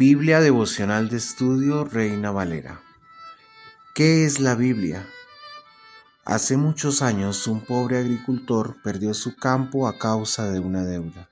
Biblia 0.00 0.40
devocional 0.40 1.10
de 1.10 1.18
estudio 1.18 1.84
Reina 1.84 2.30
Valera. 2.30 2.80
¿Qué 3.94 4.24
es 4.24 4.40
la 4.40 4.54
Biblia? 4.54 5.06
Hace 6.24 6.56
muchos 6.56 7.02
años 7.02 7.46
un 7.46 7.60
pobre 7.60 7.98
agricultor 7.98 8.80
perdió 8.82 9.12
su 9.12 9.36
campo 9.36 9.86
a 9.86 9.98
causa 9.98 10.50
de 10.50 10.58
una 10.58 10.84
deuda. 10.84 11.28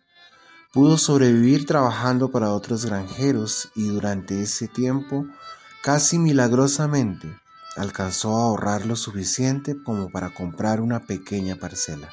Pudo 0.71 0.99
sobrevivir 0.99 1.65
trabajando 1.65 2.31
para 2.31 2.53
otros 2.53 2.85
granjeros 2.85 3.71
y 3.75 3.89
durante 3.89 4.43
ese 4.43 4.69
tiempo, 4.69 5.25
casi 5.83 6.19
milagrosamente, 6.19 7.27
alcanzó 7.75 8.37
a 8.37 8.43
ahorrar 8.43 8.85
lo 8.85 8.97
suficiente 8.97 9.83
como 9.83 10.11
para 10.11 10.35
comprar 10.35 10.83
una 10.83 11.07
pequeña 11.07 11.57
parcela. 11.57 12.11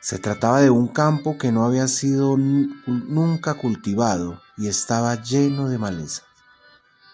Se 0.00 0.18
trataba 0.18 0.62
de 0.62 0.70
un 0.70 0.88
campo 0.88 1.36
que 1.36 1.52
no 1.52 1.62
había 1.62 1.86
sido 1.86 2.38
nunca 2.38 3.54
cultivado 3.54 4.40
y 4.56 4.68
estaba 4.68 5.22
lleno 5.22 5.68
de 5.68 5.76
maleza. 5.76 6.22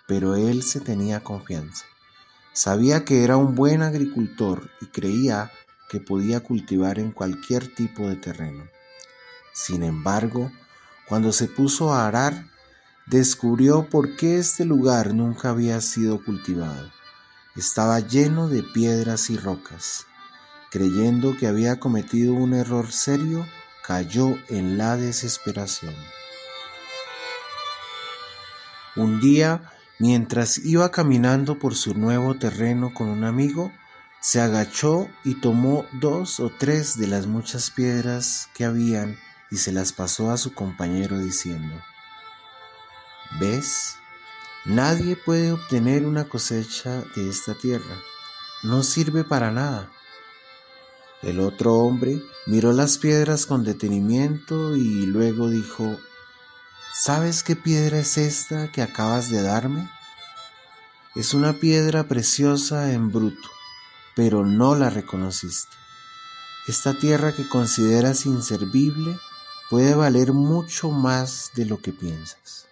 Pero 0.06 0.36
él 0.36 0.62
se 0.62 0.80
tenía 0.80 1.24
confianza. 1.24 1.84
Sabía 2.52 3.04
que 3.04 3.24
era 3.24 3.36
un 3.36 3.56
buen 3.56 3.82
agricultor 3.82 4.70
y 4.80 4.86
creía 4.86 5.50
que 5.88 5.98
podía 5.98 6.40
cultivar 6.40 7.00
en 7.00 7.10
cualquier 7.10 7.74
tipo 7.74 8.08
de 8.08 8.14
terreno. 8.14 8.64
Sin 9.52 9.82
embargo, 9.82 10.52
cuando 11.08 11.32
se 11.32 11.48
puso 11.48 11.92
a 11.92 12.06
arar, 12.06 12.46
descubrió 13.06 13.90
por 13.90 14.14
qué 14.14 14.38
este 14.38 14.64
lugar 14.64 15.12
nunca 15.12 15.50
había 15.50 15.80
sido 15.80 16.24
cultivado. 16.24 16.92
Estaba 17.56 17.98
lleno 17.98 18.48
de 18.48 18.62
piedras 18.62 19.28
y 19.30 19.36
rocas 19.36 20.06
creyendo 20.70 21.36
que 21.36 21.46
había 21.46 21.78
cometido 21.78 22.34
un 22.34 22.54
error 22.54 22.92
serio, 22.92 23.46
cayó 23.82 24.36
en 24.48 24.78
la 24.78 24.96
desesperación. 24.96 25.94
Un 28.96 29.20
día, 29.20 29.72
mientras 29.98 30.58
iba 30.58 30.90
caminando 30.90 31.58
por 31.58 31.74
su 31.74 31.94
nuevo 31.94 32.34
terreno 32.34 32.94
con 32.94 33.08
un 33.08 33.24
amigo, 33.24 33.72
se 34.20 34.40
agachó 34.40 35.08
y 35.22 35.34
tomó 35.34 35.86
dos 35.92 36.40
o 36.40 36.50
tres 36.50 36.98
de 36.98 37.06
las 37.06 37.26
muchas 37.26 37.70
piedras 37.70 38.48
que 38.54 38.64
habían 38.64 39.18
y 39.50 39.58
se 39.58 39.70
las 39.70 39.92
pasó 39.92 40.30
a 40.30 40.36
su 40.36 40.52
compañero 40.52 41.18
diciendo, 41.18 41.80
¿ves? 43.38 43.96
Nadie 44.64 45.14
puede 45.14 45.52
obtener 45.52 46.04
una 46.06 46.24
cosecha 46.24 47.02
de 47.14 47.28
esta 47.28 47.54
tierra. 47.54 47.94
No 48.64 48.82
sirve 48.82 49.22
para 49.22 49.52
nada. 49.52 49.88
El 51.22 51.40
otro 51.40 51.74
hombre 51.74 52.22
miró 52.46 52.72
las 52.72 52.98
piedras 52.98 53.46
con 53.46 53.64
detenimiento 53.64 54.76
y 54.76 55.06
luego 55.06 55.48
dijo, 55.48 55.96
¿Sabes 56.94 57.42
qué 57.42 57.56
piedra 57.56 57.98
es 57.98 58.16
esta 58.16 58.70
que 58.72 58.82
acabas 58.82 59.30
de 59.30 59.42
darme? 59.42 59.90
Es 61.14 61.34
una 61.34 61.54
piedra 61.54 62.04
preciosa 62.04 62.92
en 62.92 63.10
bruto, 63.10 63.48
pero 64.14 64.44
no 64.44 64.74
la 64.74 64.90
reconociste. 64.90 65.74
Esta 66.68 66.94
tierra 66.98 67.32
que 67.32 67.48
consideras 67.48 68.26
inservible 68.26 69.16
puede 69.70 69.94
valer 69.94 70.32
mucho 70.32 70.90
más 70.90 71.52
de 71.54 71.64
lo 71.64 71.80
que 71.80 71.92
piensas. 71.92 72.66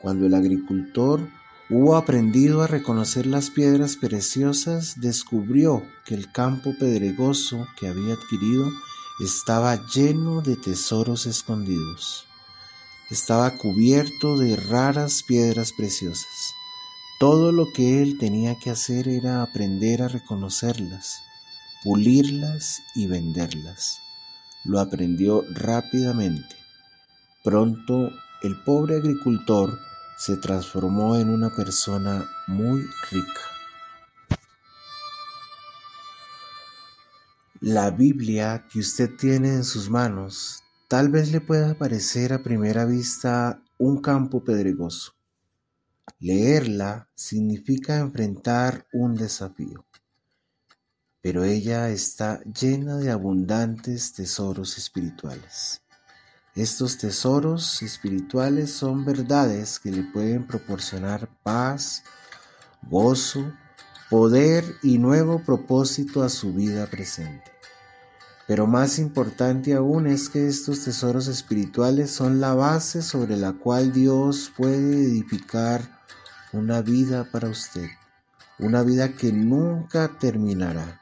Cuando 0.00 0.26
el 0.26 0.34
agricultor 0.34 1.28
hubo 1.72 1.96
aprendido 1.96 2.60
a 2.62 2.66
reconocer 2.66 3.24
las 3.26 3.48
piedras 3.48 3.96
preciosas, 3.96 5.00
descubrió 5.00 5.82
que 6.04 6.14
el 6.14 6.30
campo 6.30 6.74
pedregoso 6.78 7.66
que 7.80 7.88
había 7.88 8.12
adquirido 8.12 8.70
estaba 9.24 9.80
lleno 9.86 10.42
de 10.42 10.56
tesoros 10.56 11.24
escondidos. 11.24 12.26
Estaba 13.10 13.56
cubierto 13.56 14.36
de 14.36 14.56
raras 14.56 15.22
piedras 15.26 15.72
preciosas. 15.72 16.52
Todo 17.18 17.52
lo 17.52 17.72
que 17.72 18.02
él 18.02 18.18
tenía 18.18 18.58
que 18.58 18.68
hacer 18.68 19.08
era 19.08 19.42
aprender 19.42 20.02
a 20.02 20.08
reconocerlas, 20.08 21.22
pulirlas 21.82 22.82
y 22.94 23.06
venderlas. 23.06 23.98
Lo 24.64 24.78
aprendió 24.78 25.42
rápidamente. 25.54 26.54
Pronto 27.42 28.10
el 28.42 28.62
pobre 28.62 28.96
agricultor 28.96 29.78
se 30.18 30.36
transformó 30.36 31.16
en 31.16 31.30
una 31.30 31.50
persona 31.50 32.24
muy 32.46 32.86
rica. 33.10 33.40
La 37.60 37.90
Biblia 37.90 38.66
que 38.70 38.80
usted 38.80 39.16
tiene 39.16 39.54
en 39.54 39.64
sus 39.64 39.88
manos 39.88 40.62
tal 40.88 41.10
vez 41.10 41.30
le 41.30 41.40
pueda 41.40 41.74
parecer 41.74 42.32
a 42.32 42.42
primera 42.42 42.84
vista 42.84 43.62
un 43.78 44.00
campo 44.00 44.42
pedregoso. 44.42 45.14
Leerla 46.18 47.08
significa 47.14 47.98
enfrentar 47.98 48.86
un 48.92 49.14
desafío, 49.14 49.86
pero 51.20 51.44
ella 51.44 51.88
está 51.90 52.42
llena 52.42 52.96
de 52.96 53.10
abundantes 53.10 54.12
tesoros 54.12 54.76
espirituales. 54.76 55.81
Estos 56.54 56.98
tesoros 56.98 57.80
espirituales 57.80 58.70
son 58.70 59.06
verdades 59.06 59.78
que 59.78 59.90
le 59.90 60.02
pueden 60.02 60.46
proporcionar 60.46 61.26
paz, 61.42 62.02
gozo, 62.82 63.54
poder 64.10 64.62
y 64.82 64.98
nuevo 64.98 65.38
propósito 65.38 66.22
a 66.22 66.28
su 66.28 66.52
vida 66.52 66.86
presente. 66.88 67.50
Pero 68.46 68.66
más 68.66 68.98
importante 68.98 69.72
aún 69.72 70.06
es 70.06 70.28
que 70.28 70.46
estos 70.46 70.84
tesoros 70.84 71.26
espirituales 71.26 72.10
son 72.10 72.38
la 72.38 72.52
base 72.52 73.00
sobre 73.00 73.38
la 73.38 73.54
cual 73.54 73.90
Dios 73.90 74.52
puede 74.54 75.04
edificar 75.04 76.02
una 76.52 76.82
vida 76.82 77.24
para 77.32 77.48
usted, 77.48 77.88
una 78.58 78.82
vida 78.82 79.14
que 79.14 79.32
nunca 79.32 80.18
terminará. 80.18 81.00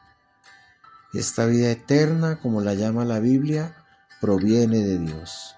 Esta 1.13 1.45
vida 1.47 1.73
eterna, 1.73 2.39
como 2.39 2.61
la 2.61 2.75
llama 2.75 3.05
la 3.05 3.19
Biblia, 3.19 3.80
proviene 4.21 4.79
de 4.79 4.99
Dios. 4.99 5.57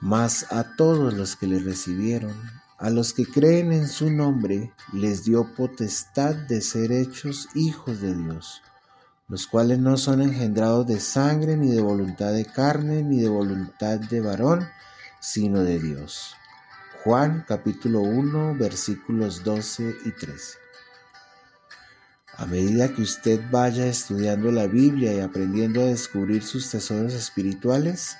Mas 0.00 0.46
a 0.50 0.76
todos 0.76 1.14
los 1.14 1.36
que 1.36 1.46
le 1.46 1.58
recibieron, 1.58 2.34
a 2.78 2.90
los 2.90 3.12
que 3.12 3.24
creen 3.26 3.72
en 3.72 3.88
su 3.88 4.10
nombre, 4.10 4.72
les 4.92 5.24
dio 5.24 5.54
potestad 5.54 6.34
de 6.34 6.60
ser 6.60 6.92
hechos 6.92 7.48
hijos 7.54 8.00
de 8.00 8.14
Dios, 8.14 8.62
los 9.28 9.46
cuales 9.46 9.78
no 9.78 9.96
son 9.96 10.20
engendrados 10.22 10.86
de 10.86 11.00
sangre, 11.00 11.56
ni 11.56 11.70
de 11.70 11.80
voluntad 11.80 12.32
de 12.32 12.44
carne, 12.44 13.02
ni 13.02 13.20
de 13.20 13.28
voluntad 13.28 13.98
de 13.98 14.20
varón, 14.20 14.68
sino 15.20 15.62
de 15.62 15.78
Dios. 15.78 16.34
Juan 17.04 17.44
capítulo 17.46 18.00
1 18.00 18.56
versículos 18.56 19.44
12 19.44 19.96
y 20.04 20.10
13. 20.10 20.65
A 22.38 22.44
medida 22.44 22.92
que 22.92 23.00
usted 23.00 23.40
vaya 23.50 23.86
estudiando 23.86 24.52
la 24.52 24.66
Biblia 24.66 25.14
y 25.14 25.20
aprendiendo 25.20 25.80
a 25.80 25.86
descubrir 25.86 26.42
sus 26.42 26.70
tesoros 26.70 27.14
espirituales, 27.14 28.18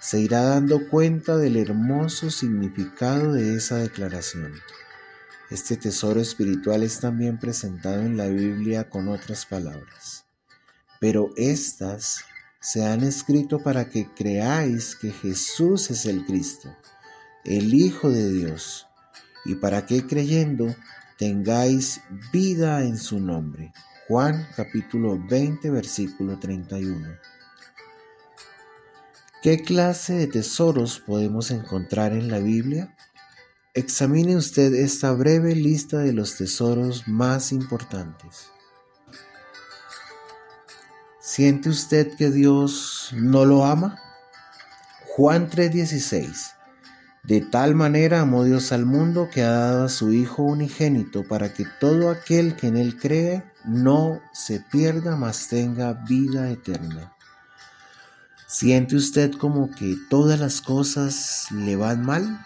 se 0.00 0.20
irá 0.20 0.42
dando 0.42 0.86
cuenta 0.90 1.38
del 1.38 1.56
hermoso 1.56 2.30
significado 2.30 3.32
de 3.32 3.56
esa 3.56 3.76
declaración. 3.76 4.52
Este 5.50 5.78
tesoro 5.78 6.20
espiritual 6.20 6.82
es 6.82 7.00
también 7.00 7.38
presentado 7.38 8.02
en 8.02 8.18
la 8.18 8.26
Biblia 8.26 8.90
con 8.90 9.08
otras 9.08 9.46
palabras. 9.46 10.26
Pero 11.00 11.30
estas 11.36 12.24
se 12.60 12.84
han 12.84 13.02
escrito 13.02 13.62
para 13.62 13.88
que 13.88 14.08
creáis 14.14 14.94
que 14.94 15.10
Jesús 15.10 15.90
es 15.90 16.04
el 16.04 16.26
Cristo, 16.26 16.76
el 17.44 17.72
Hijo 17.72 18.10
de 18.10 18.30
Dios, 18.30 18.86
y 19.46 19.54
para 19.54 19.86
que 19.86 20.06
creyendo 20.06 20.74
tengáis 21.18 22.00
vida 22.32 22.82
en 22.82 22.98
su 22.98 23.20
nombre. 23.20 23.72
Juan 24.08 24.46
capítulo 24.56 25.18
20 25.28 25.70
versículo 25.70 26.38
31. 26.38 27.08
¿Qué 29.42 29.62
clase 29.62 30.14
de 30.14 30.26
tesoros 30.26 31.00
podemos 31.00 31.50
encontrar 31.50 32.12
en 32.12 32.30
la 32.30 32.38
Biblia? 32.38 32.94
Examine 33.74 34.36
usted 34.36 34.74
esta 34.74 35.12
breve 35.12 35.54
lista 35.54 35.98
de 35.98 36.12
los 36.12 36.36
tesoros 36.36 37.06
más 37.08 37.52
importantes. 37.52 38.48
¿Siente 41.20 41.68
usted 41.68 42.16
que 42.16 42.30
Dios 42.30 43.10
no 43.14 43.44
lo 43.44 43.64
ama? 43.64 43.98
Juan 45.16 45.50
3:16 45.50 46.53
de 47.24 47.40
tal 47.40 47.74
manera 47.74 48.20
amó 48.20 48.44
Dios 48.44 48.70
al 48.70 48.84
mundo 48.84 49.30
que 49.32 49.42
ha 49.42 49.50
dado 49.50 49.84
a 49.84 49.88
su 49.88 50.12
Hijo 50.12 50.42
unigénito 50.42 51.24
para 51.24 51.54
que 51.54 51.64
todo 51.80 52.10
aquel 52.10 52.54
que 52.54 52.66
en 52.66 52.76
Él 52.76 52.98
cree 52.98 53.42
no 53.64 54.20
se 54.34 54.60
pierda, 54.60 55.16
mas 55.16 55.48
tenga 55.48 55.94
vida 55.94 56.50
eterna. 56.50 57.14
¿Siente 58.46 58.94
usted 58.96 59.32
como 59.32 59.70
que 59.70 59.96
todas 60.10 60.38
las 60.38 60.60
cosas 60.60 61.46
le 61.50 61.76
van 61.76 62.04
mal? 62.04 62.44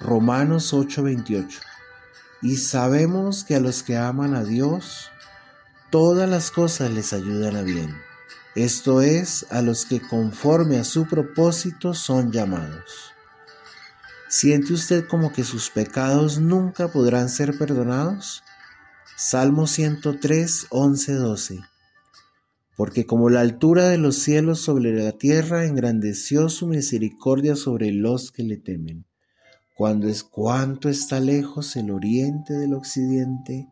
Romanos 0.00 0.72
8:28. 0.72 1.60
Y 2.40 2.56
sabemos 2.56 3.44
que 3.44 3.56
a 3.56 3.60
los 3.60 3.82
que 3.82 3.98
aman 3.98 4.34
a 4.34 4.42
Dios, 4.42 5.10
todas 5.90 6.28
las 6.30 6.50
cosas 6.50 6.90
les 6.90 7.12
ayudan 7.12 7.56
a 7.56 7.62
bien. 7.62 7.94
Esto 8.54 9.02
es, 9.02 9.44
a 9.50 9.60
los 9.60 9.84
que 9.84 10.00
conforme 10.00 10.78
a 10.78 10.84
su 10.84 11.06
propósito 11.06 11.92
son 11.92 12.32
llamados. 12.32 13.12
¿Siente 14.30 14.74
usted 14.74 15.06
como 15.06 15.32
que 15.32 15.42
sus 15.42 15.70
pecados 15.70 16.38
nunca 16.38 16.88
podrán 16.88 17.30
ser 17.30 17.56
perdonados? 17.56 18.42
Salmo 19.16 19.66
103, 19.66 20.66
11, 20.68 21.14
12. 21.14 21.60
Porque 22.76 23.06
como 23.06 23.30
la 23.30 23.40
altura 23.40 23.88
de 23.88 23.96
los 23.96 24.16
cielos 24.16 24.60
sobre 24.60 24.92
la 25.02 25.12
tierra 25.12 25.64
engrandeció 25.64 26.50
su 26.50 26.66
misericordia 26.66 27.56
sobre 27.56 27.90
los 27.90 28.30
que 28.30 28.42
le 28.42 28.58
temen. 28.58 29.06
Cuando 29.74 30.08
es 30.08 30.24
cuánto 30.24 30.90
está 30.90 31.20
lejos 31.20 31.74
el 31.76 31.90
oriente 31.90 32.52
del 32.52 32.74
occidente, 32.74 33.66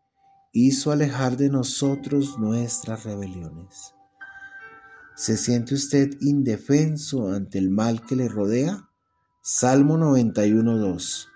hizo 0.53 0.91
alejar 0.91 1.37
de 1.37 1.51
nosotros 1.51 2.39
nuestras 2.39 3.05
rebeliones. 3.05 3.93
¿Se 5.17 5.37
siente 5.37 5.75
usted 5.75 6.17
indefenso 6.23 7.29
ante 7.29 7.59
el 7.59 7.69
mal 7.69 8.01
que 8.07 8.17
le 8.17 8.29
rodea? 8.29 8.86
Salmo 9.49 9.97
91.2 9.97 11.29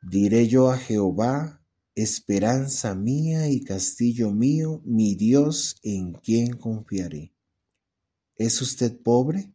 Diré 0.00 0.48
yo 0.48 0.70
a 0.70 0.78
Jehová, 0.78 1.60
esperanza 1.94 2.94
mía 2.94 3.50
y 3.50 3.62
castillo 3.62 4.30
mío, 4.30 4.80
mi 4.86 5.14
Dios 5.14 5.76
en 5.82 6.14
quien 6.14 6.56
confiaré. 6.56 7.34
¿Es 8.36 8.62
usted 8.62 8.98
pobre? 8.98 9.52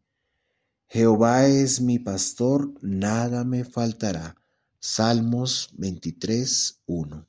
Jehová 0.88 1.48
es 1.48 1.82
mi 1.82 1.98
pastor, 1.98 2.72
nada 2.84 3.44
me 3.44 3.66
faltará. 3.66 4.36
Salmos 4.80 5.74
23.1 5.76 7.26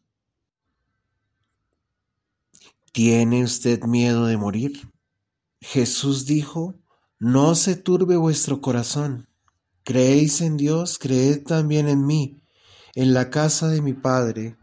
¿Tiene 2.92 3.44
usted 3.44 3.82
miedo 3.84 4.26
de 4.26 4.36
morir? 4.36 4.92
Jesús 5.62 6.26
dijo, 6.26 6.74
no 7.18 7.54
se 7.54 7.76
turbe 7.76 8.18
vuestro 8.18 8.60
corazón. 8.60 9.30
Creéis 9.85 10.41
en 10.41 10.56
Dios, 10.56 10.99
creed 10.99 11.44
también 11.44 11.88
en 11.88 12.06
mí. 12.06 12.41
En 12.94 13.15
la 13.15 13.31
casa 13.31 13.69
de 13.69 13.81
mi 13.81 13.94
Padre 13.94 14.56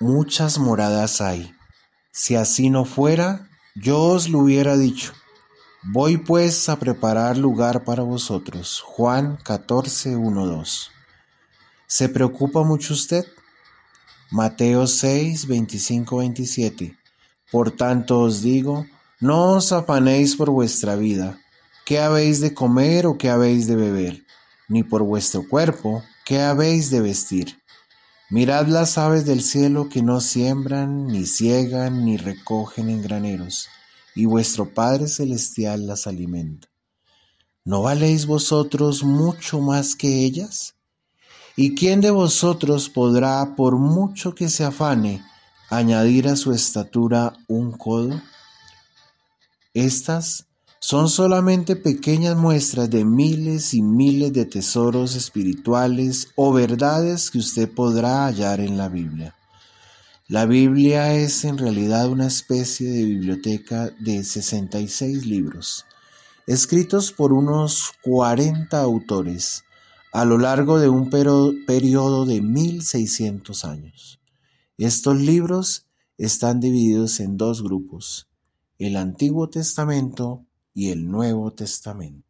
muchas 0.00 0.58
moradas 0.58 1.20
hay. 1.20 1.54
Si 2.12 2.36
así 2.36 2.70
no 2.70 2.84
fuera, 2.84 3.48
yo 3.74 4.02
os 4.02 4.28
lo 4.28 4.40
hubiera 4.40 4.76
dicho. 4.76 5.12
Voy 5.82 6.16
pues 6.16 6.68
a 6.68 6.78
preparar 6.78 7.36
lugar 7.36 7.84
para 7.84 8.02
vosotros. 8.02 8.80
Juan 8.80 9.38
14, 9.42 10.16
1, 10.16 10.46
2. 10.46 10.90
¿Se 11.86 12.08
preocupa 12.08 12.62
mucho 12.62 12.94
usted? 12.94 13.24
Mateo 14.30 14.86
6, 14.86 15.46
25, 15.46 16.18
27. 16.18 16.98
Por 17.50 17.70
tanto 17.70 18.20
os 18.20 18.42
digo, 18.42 18.86
no 19.20 19.52
os 19.52 19.72
afanéis 19.72 20.34
por 20.36 20.50
vuestra 20.50 20.96
vida 20.96 21.38
¿qué 21.86 22.00
habéis 22.00 22.40
de 22.40 22.52
comer 22.52 23.06
o 23.06 23.16
qué 23.16 23.30
habéis 23.30 23.68
de 23.68 23.76
beber? 23.76 24.26
Ni 24.68 24.82
por 24.82 25.04
vuestro 25.04 25.48
cuerpo, 25.48 26.02
¿qué 26.24 26.40
habéis 26.40 26.90
de 26.90 27.00
vestir? 27.00 27.62
Mirad 28.28 28.66
las 28.66 28.98
aves 28.98 29.24
del 29.24 29.40
cielo 29.40 29.88
que 29.88 30.02
no 30.02 30.20
siembran, 30.20 31.06
ni 31.06 31.26
ciegan, 31.26 32.04
ni 32.04 32.16
recogen 32.16 32.90
en 32.90 33.02
graneros, 33.02 33.68
y 34.16 34.26
vuestro 34.26 34.74
Padre 34.74 35.06
Celestial 35.06 35.86
las 35.86 36.08
alimenta. 36.08 36.66
¿No 37.64 37.82
valéis 37.82 38.26
vosotros 38.26 39.04
mucho 39.04 39.60
más 39.60 39.94
que 39.94 40.24
ellas? 40.24 40.74
¿Y 41.54 41.76
quién 41.76 42.00
de 42.00 42.10
vosotros 42.10 42.88
podrá, 42.88 43.54
por 43.54 43.76
mucho 43.76 44.34
que 44.34 44.48
se 44.48 44.64
afane, 44.64 45.24
añadir 45.70 46.26
a 46.26 46.34
su 46.34 46.52
estatura 46.52 47.34
un 47.46 47.70
codo? 47.70 48.20
Estas 49.72 50.45
son 50.86 51.08
solamente 51.08 51.74
pequeñas 51.74 52.36
muestras 52.36 52.88
de 52.88 53.04
miles 53.04 53.74
y 53.74 53.82
miles 53.82 54.32
de 54.32 54.44
tesoros 54.44 55.16
espirituales 55.16 56.28
o 56.36 56.52
verdades 56.52 57.32
que 57.32 57.38
usted 57.38 57.68
podrá 57.68 58.26
hallar 58.26 58.60
en 58.60 58.78
la 58.78 58.88
Biblia. 58.88 59.34
La 60.28 60.46
Biblia 60.46 61.12
es 61.14 61.44
en 61.44 61.58
realidad 61.58 62.08
una 62.08 62.28
especie 62.28 62.88
de 62.88 63.04
biblioteca 63.04 63.90
de 63.98 64.22
66 64.22 65.26
libros, 65.26 65.86
escritos 66.46 67.10
por 67.10 67.32
unos 67.32 67.90
40 68.04 68.80
autores 68.80 69.64
a 70.12 70.24
lo 70.24 70.38
largo 70.38 70.78
de 70.78 70.88
un 70.88 71.10
periodo 71.10 72.26
de 72.26 72.40
1600 72.42 73.64
años. 73.64 74.20
Estos 74.78 75.16
libros 75.16 75.86
están 76.16 76.60
divididos 76.60 77.18
en 77.18 77.36
dos 77.36 77.64
grupos, 77.64 78.28
el 78.78 78.96
Antiguo 78.96 79.50
Testamento 79.50 80.46
y 80.76 80.90
el 80.90 81.10
Nuevo 81.10 81.54
Testamento. 81.54 82.25